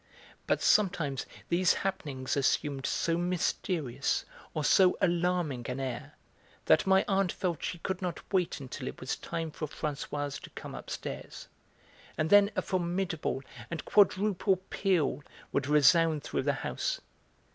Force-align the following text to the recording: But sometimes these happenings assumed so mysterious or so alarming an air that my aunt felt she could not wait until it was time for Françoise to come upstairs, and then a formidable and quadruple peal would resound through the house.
But 0.47 0.63
sometimes 0.63 1.27
these 1.49 1.73
happenings 1.85 2.35
assumed 2.35 2.87
so 2.87 3.19
mysterious 3.19 4.25
or 4.55 4.63
so 4.63 4.97
alarming 4.99 5.67
an 5.69 5.79
air 5.79 6.13
that 6.65 6.87
my 6.87 7.05
aunt 7.07 7.31
felt 7.31 7.63
she 7.63 7.77
could 7.77 8.01
not 8.01 8.19
wait 8.33 8.59
until 8.59 8.87
it 8.87 8.99
was 8.99 9.15
time 9.15 9.51
for 9.51 9.67
Françoise 9.67 10.41
to 10.41 10.49
come 10.49 10.73
upstairs, 10.73 11.49
and 12.17 12.31
then 12.31 12.49
a 12.55 12.63
formidable 12.63 13.43
and 13.69 13.85
quadruple 13.85 14.55
peal 14.71 15.23
would 15.51 15.67
resound 15.67 16.23
through 16.23 16.41
the 16.41 16.53
house. 16.65 17.01